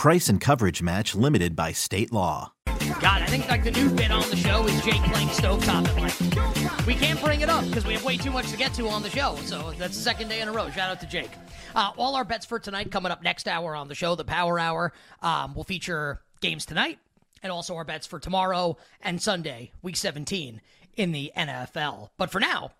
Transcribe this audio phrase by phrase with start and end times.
[0.00, 2.54] Price and coverage match limited by state law.
[2.64, 5.96] God, I think like the new bit on the show is Jake playing stovetop at
[6.00, 8.88] like we can't bring it up because we have way too much to get to
[8.88, 9.36] on the show.
[9.44, 10.70] So that's the second day in a row.
[10.70, 11.28] Shout out to Jake.
[11.74, 14.58] Uh, all our bets for tonight coming up next hour on the show, the Power
[14.58, 14.94] Hour.
[15.20, 16.98] Um, will feature games tonight
[17.42, 20.62] and also our bets for tomorrow and Sunday, Week 17
[20.96, 22.08] in the NFL.
[22.16, 22.70] But for now,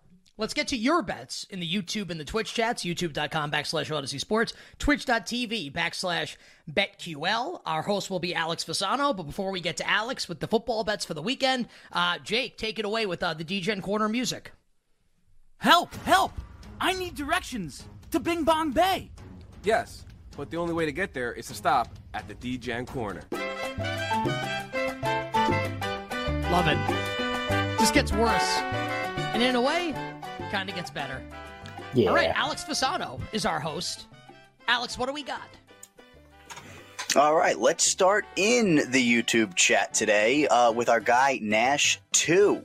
[0.41, 4.19] let's get to your bets in the YouTube and the Twitch chats, youtube.com backslash Audacy
[4.19, 6.35] Sports, twitch.tv backslash
[6.69, 7.61] BetQL.
[7.63, 9.15] Our host will be Alex Fasano.
[9.15, 12.57] But before we get to Alex with the football bets for the weekend, uh, Jake,
[12.57, 14.51] take it away with uh, the Degen Corner music.
[15.57, 15.93] Help!
[15.97, 16.33] Help!
[16.81, 19.11] I need directions to Bing Bong Bay.
[19.63, 23.21] Yes, but the only way to get there is to stop at the Degen Corner.
[26.49, 27.77] Love it.
[27.77, 28.57] Just gets worse.
[29.33, 29.93] And in a way,
[30.51, 31.21] kind of gets better.
[31.93, 32.09] Yeah.
[32.09, 34.05] All right, Alex Fasano is our host.
[34.67, 35.47] Alex, what do we got?
[37.15, 42.63] All right, let's start in the YouTube chat today uh, with our guy Nash2.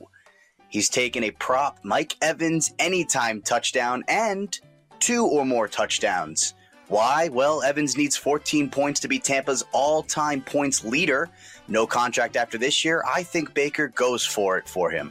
[0.68, 4.58] He's taken a prop Mike Evans anytime touchdown and
[5.00, 6.54] two or more touchdowns.
[6.88, 7.28] Why?
[7.32, 11.28] Well, Evans needs 14 points to be Tampa's all time points leader.
[11.66, 13.02] No contract after this year.
[13.04, 15.10] I think Baker goes for it for him.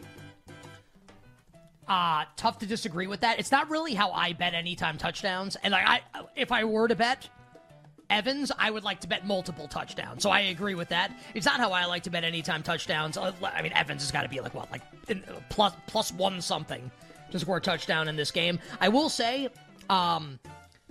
[1.87, 3.37] Uh, tough to disagree with that.
[3.39, 5.55] It's not really how I bet anytime touchdowns.
[5.57, 6.01] And like I
[6.35, 7.29] if I were to bet
[8.09, 10.23] Evans, I would like to bet multiple touchdowns.
[10.23, 11.11] So I agree with that.
[11.33, 13.17] It's not how I like to bet anytime touchdowns.
[13.17, 15.15] Uh, I mean, Evans has got to be like what, like uh,
[15.49, 16.89] plus plus one something
[17.31, 18.59] to score a touchdown in this game.
[18.79, 19.49] I will say,
[19.89, 20.39] um,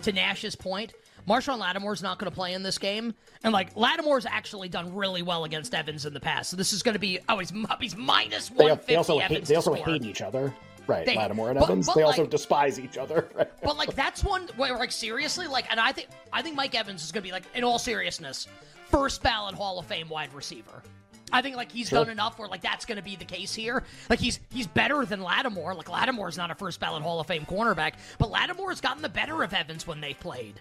[0.03, 0.93] to Nash's point,
[1.29, 5.23] Marshon Lattimore's not going to play in this game, and like Lattimore's actually done really
[5.23, 6.51] well against Evans in the past.
[6.51, 8.93] So this is going to be oh he's he's minus They, one fifty.
[8.93, 10.53] they also hate, they also hate each other.
[10.87, 11.87] Right, They- Lattimore and but- Evans.
[11.87, 13.29] but, they also despise each other.
[13.35, 13.51] Right?
[13.63, 17.03] But like that's one where like seriously like and I think I think Mike Evans
[17.03, 18.47] is gonna be like in all seriousness
[18.91, 20.83] first ballot Hall of Fame wide receiver.
[21.33, 22.01] I think like he's Sure.
[22.05, 23.83] done enough where like that's gonna be the case here.
[24.11, 25.75] Like he's he's better than Lattimore.
[25.75, 29.43] Like Lattimore's not a first ballot Hall of Fame cornerback, but Lattimore's gotten the better
[29.43, 30.61] of Evans when they've played.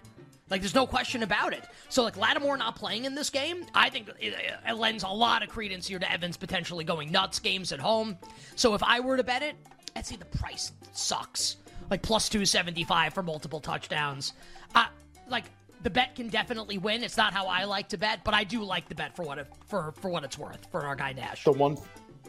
[0.50, 1.64] Like there's no question about it.
[1.90, 4.34] So like Lattimore not playing in this game, I think it,
[4.66, 8.18] it lends a lot of credence here to Evans potentially going nuts games at home.
[8.56, 9.56] So if I were to bet it,
[9.96, 11.56] I'd say the price sucks.
[11.90, 14.32] Like plus 275 for multiple touchdowns.
[14.74, 14.86] Uh,
[15.28, 15.44] like
[15.82, 17.04] the bet can definitely win.
[17.04, 19.38] It's not how I like to bet, but I do like the bet for what
[19.38, 21.44] it, for for what it's worth for our guy Nash.
[21.44, 21.76] the one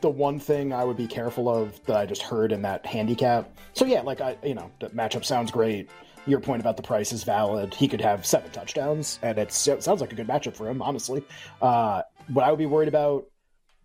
[0.02, 3.58] the one thing I would be careful of that I just heard in that handicap.
[3.74, 5.90] So yeah, like I you know, the matchup sounds great.
[6.28, 7.74] Your point about the price is valid.
[7.74, 11.24] He could have seven touchdowns, and it sounds like a good matchup for him, honestly.
[11.62, 13.28] Uh, what I would be worried about,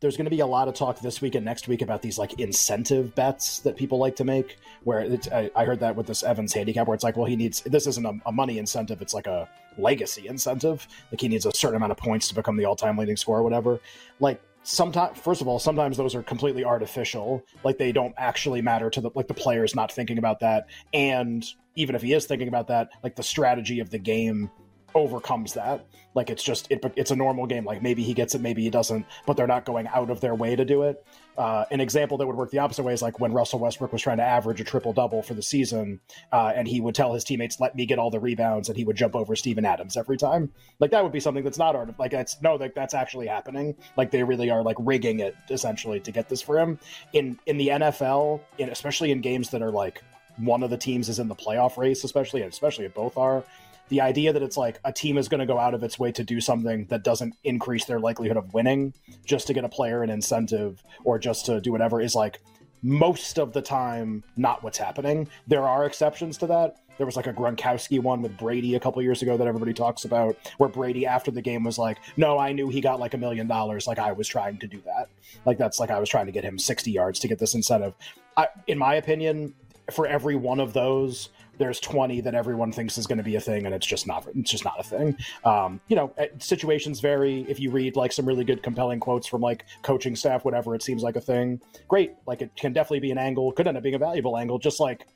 [0.00, 2.18] there's going to be a lot of talk this week and next week about these
[2.18, 4.56] like incentive bets that people like to make.
[4.84, 7.60] Where I, I heard that with this Evans handicap, where it's like, well, he needs
[7.62, 10.88] this isn't a, a money incentive; it's like a legacy incentive.
[11.12, 13.42] Like he needs a certain amount of points to become the all-time leading scorer, or
[13.42, 13.80] whatever.
[14.20, 18.90] Like sometimes first of all sometimes those are completely artificial like they don't actually matter
[18.90, 21.46] to the like the player's not thinking about that and
[21.76, 24.50] even if he is thinking about that like the strategy of the game
[24.94, 25.86] overcomes that.
[26.14, 27.64] Like it's just it, it's a normal game.
[27.64, 30.34] Like maybe he gets it maybe he doesn't but they're not going out of their
[30.34, 31.04] way to do it.
[31.38, 34.02] Uh, an example that would work the opposite way is like when russell westbrook was
[34.02, 35.98] trying to average a triple double for the season
[36.32, 38.84] uh, and he would tell his teammates let me get all the rebounds and he
[38.84, 40.50] would jump over Steven adams every time.
[40.80, 43.76] Like that would be something that's not art like that's no like that's actually happening.
[43.96, 46.78] Like they really are like rigging it essentially to get this for him.
[47.12, 50.02] In in the nfl in, especially in games that are like
[50.36, 53.44] one of the teams is in the playoff race especially especially if both are
[53.90, 56.10] the idea that it's like a team is going to go out of its way
[56.12, 58.94] to do something that doesn't increase their likelihood of winning
[59.26, 62.40] just to get a player an incentive or just to do whatever is like
[62.82, 65.28] most of the time not what's happening.
[65.46, 66.76] There are exceptions to that.
[66.96, 70.04] There was like a Gronkowski one with Brady a couple years ago that everybody talks
[70.04, 73.18] about, where Brady after the game was like, "No, I knew he got like a
[73.18, 73.86] million dollars.
[73.86, 75.08] Like I was trying to do that.
[75.46, 77.94] Like that's like I was trying to get him 60 yards to get this incentive."
[78.36, 79.54] I, in my opinion,
[79.90, 83.40] for every one of those, there's 20 that everyone thinks is going to be a
[83.40, 85.16] thing and it's just not it's just not a thing.
[85.44, 87.46] Um, you know eh, situations vary.
[87.48, 90.82] If you read like some really good compelling quotes from like coaching staff whatever it
[90.82, 92.14] seems like a thing great.
[92.26, 94.58] Like it can definitely be an angle could end up being a valuable angle.
[94.58, 95.06] Just like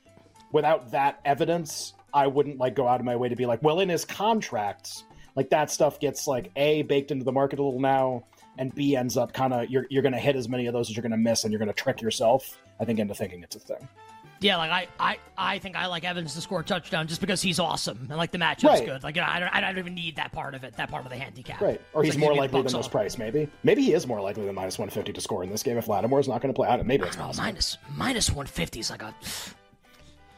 [0.51, 3.81] without that evidence i wouldn't like go out of my way to be like well
[3.81, 5.03] in his contracts
[5.35, 8.23] like that stuff gets like a baked into the market a little now
[8.57, 10.89] and b ends up kind of you're, you're going to hit as many of those
[10.89, 13.43] as you're going to miss and you're going to trick yourself i think into thinking
[13.43, 13.87] it's a thing
[14.45, 17.41] yeah, like I, I, I think I like Evans to score a touchdown just because
[17.41, 18.85] he's awesome and like the matchup's right.
[18.85, 19.03] good.
[19.03, 21.17] Like I don't, I don't even need that part of it, that part of the
[21.17, 21.59] handicap.
[21.59, 23.17] Right, or he's like, more likely than this price.
[23.17, 25.77] Maybe, maybe he is more likely than minus one fifty to score in this game
[25.77, 26.67] if Lattimore's not going to play.
[26.67, 27.17] I don't, maybe it's.
[27.17, 29.15] Minus minus one fifty is like a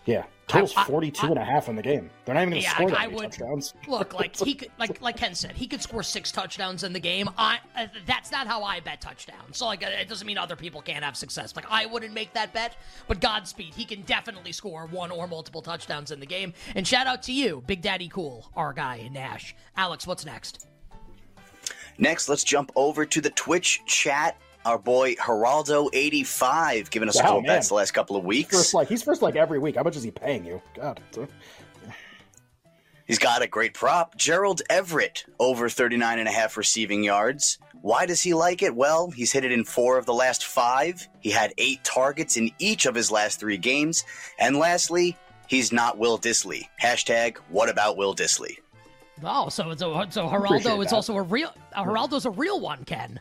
[0.05, 2.09] yeah, total's I, I, 42 I, and a half in the game.
[2.25, 3.73] They're not even going to yeah, score that many would, touchdowns.
[3.87, 6.99] Look, like he could, like like Ken said, he could score six touchdowns in the
[6.99, 7.29] game.
[7.37, 9.57] I uh, that's not how I bet touchdowns.
[9.57, 11.55] So like it doesn't mean other people can't have success.
[11.55, 12.77] Like I wouldn't make that bet,
[13.07, 16.53] but Godspeed, he can definitely score one or multiple touchdowns in the game.
[16.75, 19.55] And shout out to you, Big Daddy Cool, our guy Nash.
[19.75, 20.67] Alex, what's next?
[21.97, 24.37] Next, let's jump over to the Twitch chat
[24.67, 27.47] our boy Geraldo85 giving us wow, a couple man.
[27.47, 28.55] bets the last couple of weeks.
[28.55, 29.77] First, like he's first like every week.
[29.77, 30.61] How much is he paying you?
[30.75, 31.01] God.
[33.05, 34.17] He's got a great prop.
[34.17, 37.57] Gerald Everett over 39 and a half receiving yards.
[37.81, 38.75] Why does he like it?
[38.75, 41.07] Well, he's hit it in four of the last five.
[41.21, 44.03] He had eight targets in each of his last three games.
[44.37, 45.15] And lastly,
[45.47, 46.67] he's not Will Dissly.
[46.81, 48.57] Hashtag what about Will Dissly?
[49.23, 52.83] Oh, so it's a, so Geraldo is also a real uh, Geraldo's a real one,
[52.83, 53.19] Ken.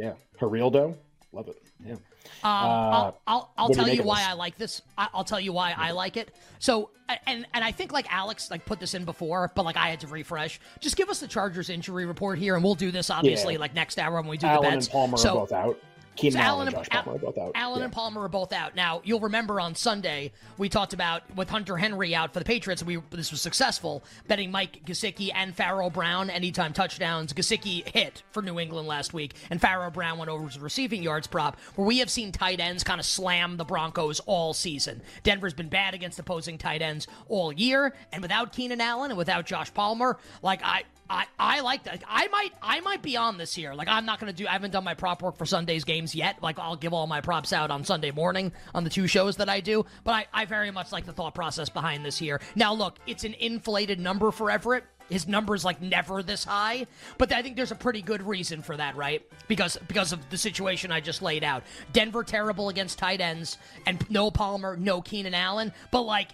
[0.00, 0.96] Yeah, Herildo,
[1.32, 1.62] love it.
[1.84, 1.92] Yeah.
[1.92, 2.00] Um,
[2.42, 4.80] uh, I'll, I'll, I'll tell you, you why I like this.
[4.96, 6.34] I'll tell you why I like it.
[6.58, 6.90] So,
[7.26, 10.00] and and I think like Alex like put this in before, but like I had
[10.00, 10.58] to refresh.
[10.80, 13.60] Just give us the Chargers injury report here, and we'll do this obviously yeah.
[13.60, 14.86] like next hour when we do Allen the bets.
[14.86, 15.78] and Palmer so, are both out.
[16.16, 17.52] Keenan so Allen, and, Josh Palmer are both out.
[17.54, 17.84] Allen yeah.
[17.84, 18.74] and Palmer are both out.
[18.76, 22.82] Now you'll remember on Sunday we talked about with Hunter Henry out for the Patriots.
[22.82, 27.32] We this was successful betting Mike Gesicki and Pharaoh Brown anytime touchdowns.
[27.32, 31.26] Gesicki hit for New England last week, and Pharaoh Brown went over his receiving yards
[31.26, 31.58] prop.
[31.76, 35.02] Where we have seen tight ends kind of slam the Broncos all season.
[35.22, 39.46] Denver's been bad against opposing tight ends all year, and without Keenan Allen and without
[39.46, 42.04] Josh Palmer, like I I, I like that.
[42.08, 43.74] I might I might be on this here.
[43.74, 44.46] Like I'm not gonna do.
[44.46, 46.40] I haven't done my prop work for Sunday's games yet.
[46.40, 49.48] Like I'll give all my props out on Sunday morning on the two shows that
[49.48, 49.84] I do.
[50.04, 52.40] But I, I very much like the thought process behind this here.
[52.54, 54.84] Now look, it's an inflated number for Everett.
[55.08, 56.86] His number's like never this high,
[57.18, 59.26] but I think there's a pretty good reason for that, right?
[59.48, 61.64] Because because of the situation I just laid out.
[61.92, 65.72] Denver terrible against tight ends, and no Palmer, no Keenan Allen.
[65.90, 66.30] But like,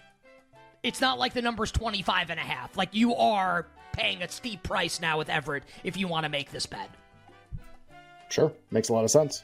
[0.83, 2.77] it's not like the number's 25 and a half.
[2.77, 3.65] Like you are
[3.97, 6.89] paying a steep price now with Everett if you want to make this bet.
[8.29, 9.43] Sure, makes a lot of sense.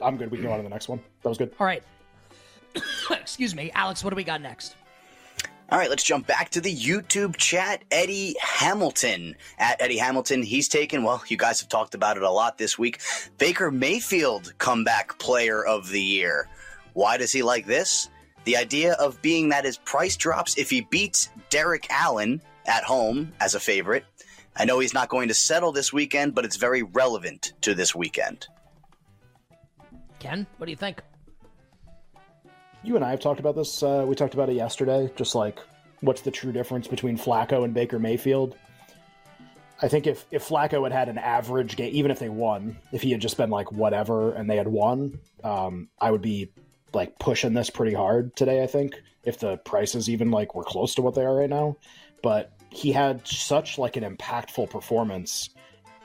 [0.00, 0.30] I'm good.
[0.30, 1.00] We can go on to the next one.
[1.22, 1.52] That was good.
[1.60, 1.82] All right.
[3.10, 4.02] Excuse me, Alex.
[4.02, 4.76] What do we got next?
[5.70, 7.84] All right, let's jump back to the YouTube chat.
[7.92, 10.42] Eddie Hamilton at Eddie Hamilton.
[10.42, 13.00] He's taken, well, you guys have talked about it a lot this week.
[13.38, 16.48] Baker Mayfield comeback player of the year.
[16.94, 18.08] Why does he like this?
[18.44, 23.32] The idea of being that his price drops if he beats Derek Allen at home
[23.40, 24.04] as a favorite.
[24.56, 27.94] I know he's not going to settle this weekend, but it's very relevant to this
[27.94, 28.46] weekend.
[30.20, 31.02] Ken, what do you think?
[32.84, 33.82] You and I have talked about this.
[33.82, 35.10] Uh, we talked about it yesterday.
[35.16, 35.58] Just like,
[36.00, 38.56] what's the true difference between Flacco and Baker Mayfield?
[39.82, 43.02] I think if if Flacco had had an average game, even if they won, if
[43.02, 46.52] he had just been like whatever and they had won, um, I would be
[46.92, 48.62] like pushing this pretty hard today.
[48.62, 51.76] I think if the prices even like were close to what they are right now,
[52.22, 55.50] but he had such like an impactful performance.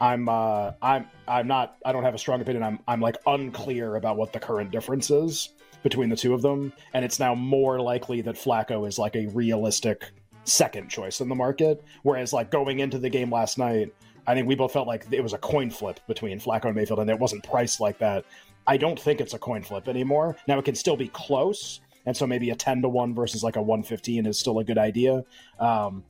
[0.01, 2.63] I'm uh I'm I'm not I don't have a strong opinion.
[2.63, 5.49] I'm I'm like unclear about what the current difference is
[5.83, 9.27] between the two of them, and it's now more likely that Flacco is like a
[9.27, 10.11] realistic
[10.43, 11.83] second choice in the market.
[12.03, 13.93] Whereas like going into the game last night,
[14.27, 16.99] I think we both felt like it was a coin flip between Flacco and Mayfield,
[16.99, 18.25] and it wasn't priced like that.
[18.67, 20.35] I don't think it's a coin flip anymore.
[20.47, 23.55] Now it can still be close, and so maybe a ten to one versus like
[23.55, 25.23] a one fifteen is still a good idea.
[25.59, 26.03] Um,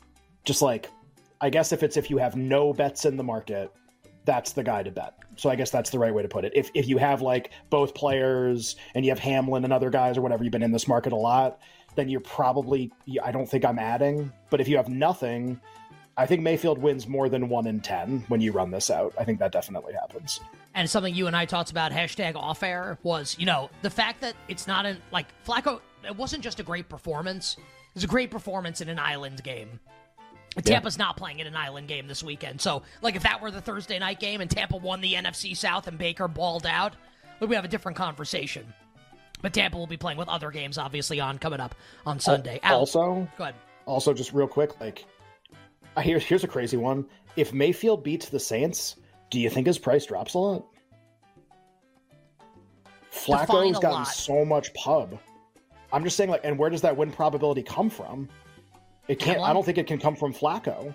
[0.46, 0.90] just like,
[1.42, 3.72] I guess if it's if you have no bets in the market,
[4.24, 5.14] that's the guy to bet.
[5.36, 6.54] So I guess that's the right way to put it.
[6.56, 10.22] If if you have like both players and you have Hamlin and other guys or
[10.22, 11.60] whatever, you've been in this market a lot,
[11.96, 12.92] then you're probably
[13.24, 14.32] I don't think I'm adding.
[14.50, 15.60] But if you have nothing,
[16.18, 19.14] I think Mayfield wins more than one in ten when you run this out.
[19.20, 20.40] I think that definitely happens.
[20.74, 24.22] And something you and I talked about hashtag off air was, you know, the fact
[24.22, 25.82] that it's not in like Flacco.
[26.04, 29.80] It wasn't just a great performance; it was a great performance in an island game.
[30.64, 31.06] Tampa's yeah.
[31.06, 32.62] not playing in an island game this weekend.
[32.62, 35.88] So, like, if that were the Thursday night game and Tampa won the NFC South
[35.88, 36.96] and Baker balled out,
[37.42, 38.74] we have a different conversation.
[39.42, 42.60] But Tampa will be playing with other games, obviously, on coming up on Sunday.
[42.64, 43.56] Also, go ahead.
[43.86, 45.06] Also, just real quick, like,
[45.98, 47.06] I hear here's a crazy one.
[47.36, 48.96] If Mayfield beats the Saints,
[49.30, 50.66] do you think his price drops a lot?
[53.12, 54.08] Flacco's gotten lot.
[54.08, 55.20] so much pub.
[55.92, 58.28] I'm just saying, like, and where does that win probability come from?
[59.08, 59.42] It can't.
[59.42, 60.94] I don't think it can come from Flacco.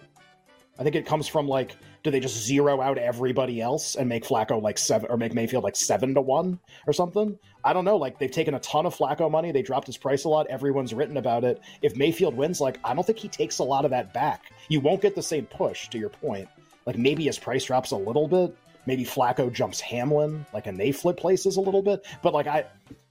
[0.79, 4.25] I think it comes from like, do they just zero out everybody else and make
[4.25, 7.39] Flacco like seven, or make Mayfield like seven to one or something?
[7.63, 7.99] I don't know.
[7.99, 9.53] Like they've taken a ton of Flacco money.
[9.53, 10.47] They dropped his price a lot.
[10.47, 11.61] Everyone's written about it.
[11.83, 14.53] If Mayfield wins, like I don't think he takes a lot of that back.
[14.69, 15.89] You won't get the same push.
[15.89, 16.49] To your point,
[16.87, 18.57] like maybe his price drops a little bit.
[18.87, 22.07] Maybe Flacco jumps Hamlin, like, and they flip places a little bit.
[22.23, 22.65] But like I,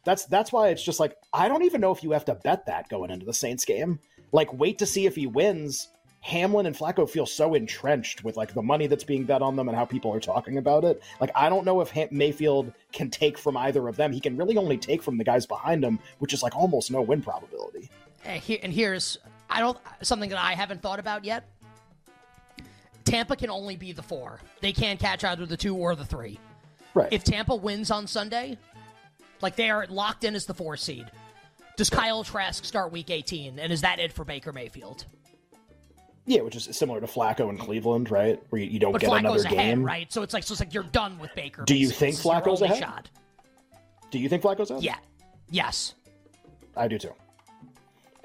[0.03, 2.65] that's that's why it's just like I don't even know if you have to bet
[2.65, 4.00] that going into the Saints game.
[4.31, 5.89] Like wait to see if he wins.
[6.21, 9.69] Hamlin and Flacco feel so entrenched with like the money that's being bet on them
[9.69, 11.01] and how people are talking about it.
[11.21, 14.12] Like I don't know if ha- Mayfield can take from either of them.
[14.12, 17.01] He can really only take from the guys behind him, which is like almost no
[17.01, 17.89] win probability.
[18.25, 19.17] And here- and here's
[19.50, 21.45] I don't something that I haven't thought about yet.
[23.05, 24.39] Tampa can only be the four.
[24.62, 26.38] They can't catch either the two or the three.
[26.93, 27.07] Right.
[27.12, 28.57] If Tampa wins on Sunday,
[29.41, 31.05] like they are locked in as the four seed.
[31.79, 35.05] Does Kyle Trask start Week 18, and is that it for Baker Mayfield?
[36.25, 38.38] yeah, which is similar to Flacco in Cleveland, right?
[38.50, 39.83] Where you, you don't But get Flacco's another ahead, game.
[39.86, 40.12] right?
[40.12, 41.63] So it's like so it's like you're done with Baker.
[41.63, 42.79] Do you think Flacco's ahead?
[42.79, 43.09] Shot.
[44.12, 44.83] Do you think Flacco's out?
[44.83, 44.98] Yeah.
[45.50, 45.95] Yes.
[46.75, 47.13] I do too.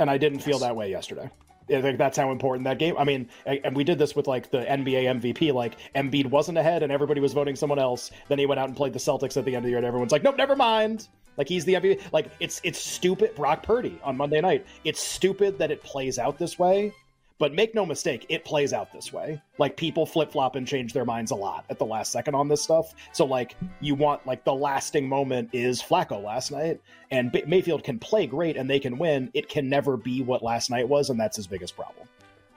[0.00, 1.30] And I didn't feel that way yesterday.
[1.70, 2.96] I think that's how important that game.
[2.98, 5.54] I mean, and we did this with like the NBA MVP.
[5.54, 8.10] Like Embiid wasn't ahead, and everybody was voting someone else.
[8.26, 9.86] Then he went out and played the Celtics at the end of the year, and
[9.86, 12.00] everyone's like, "Nope, never mind." Like he's the MVP.
[12.12, 13.34] Like it's it's stupid.
[13.34, 14.66] Brock Purdy on Monday night.
[14.84, 16.92] It's stupid that it plays out this way.
[17.38, 19.42] But make no mistake, it plays out this way.
[19.58, 22.46] Like people flip flop and change their minds a lot at the last second on
[22.46, 22.94] this stuff.
[23.12, 27.82] So like you want like the lasting moment is Flacco last night, and B- Mayfield
[27.82, 29.30] can play great and they can win.
[29.34, 32.06] It can never be what last night was, and that's his biggest problem.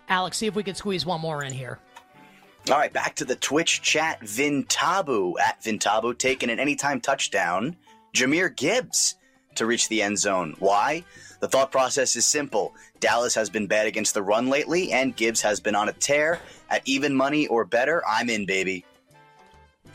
[0.10, 1.79] Alex, see if we could squeeze one more in here.
[2.69, 4.22] All right, back to the Twitch chat.
[4.22, 7.77] Vintabu at Vintabu taking an anytime touchdown.
[8.14, 9.16] Jahmyr Gibbs
[9.56, 10.56] to reach the end zone.
[10.60, 11.04] Why?
[11.40, 12.74] The thought process is simple.
[13.00, 16.40] Dallas has been bad against the run lately, and Gibbs has been on a tear.
[16.70, 18.84] At even money or better, I'm in, baby.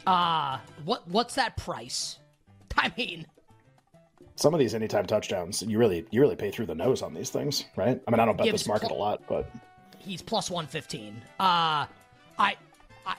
[0.07, 2.19] Uh what what's that price?
[2.77, 3.27] I mean,
[4.37, 7.31] Some of these anytime touchdowns, you really you really pay through the nose on these
[7.31, 8.01] things, right?
[8.07, 9.51] I mean, I don't bet Gibbs this market a lot, but
[9.99, 11.15] he's plus 115.
[11.39, 11.87] Uh
[12.39, 12.57] I
[13.07, 13.15] I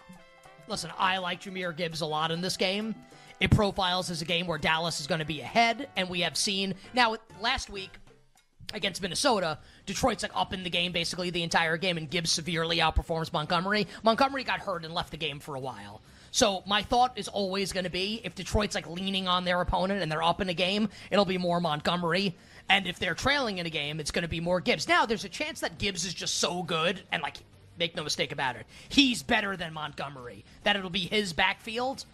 [0.68, 2.96] listen, I like Jahmyr Gibbs a lot in this game.
[3.44, 6.38] It profiles as a game where Dallas is going to be ahead and we have
[6.38, 7.92] seen now last week
[8.74, 12.78] against Minnesota, Detroit's like up in the game basically the entire game, and Gibbs severely
[12.78, 13.86] outperforms Montgomery.
[14.02, 16.02] Montgomery got hurt and left the game for a while.
[16.32, 20.02] So my thought is always going to be if Detroit's like leaning on their opponent
[20.02, 22.38] and they're up in a game, it'll be more Montgomery.
[22.70, 24.88] And if they're trailing in a game, it's going to be more Gibbs.
[24.88, 27.36] Now there's a chance that Gibbs is just so good and like
[27.78, 30.46] make no mistake about it, he's better than Montgomery.
[30.64, 32.06] That it'll be his backfield.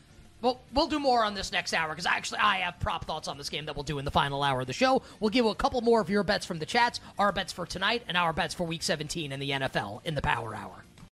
[0.42, 3.38] Well, we'll do more on this next hour because actually I have prop thoughts on
[3.38, 5.02] this game that we'll do in the final hour of the show.
[5.20, 8.04] We'll give a couple more of your bets from the chats, our bets for tonight,
[8.08, 10.86] and our bets for Week 17 in the NFL in the Power Hour.